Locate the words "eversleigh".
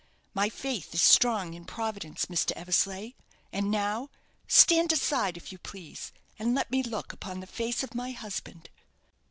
2.53-3.11